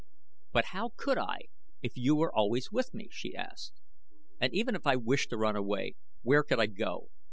"But 0.51 0.65
how 0.73 0.93
could 0.97 1.19
I 1.19 1.41
if 1.83 1.95
you 1.95 2.15
were 2.15 2.33
always 2.33 2.71
with 2.71 2.91
me?" 2.91 3.09
she 3.11 3.35
asked. 3.35 3.79
"And 4.39 4.51
even 4.51 4.73
if 4.73 4.87
I 4.87 4.95
wished 4.95 5.29
to 5.29 5.37
run 5.37 5.55
away 5.55 5.93
where 6.23 6.41
could 6.41 6.59
I 6.59 6.65
go? 6.65 7.11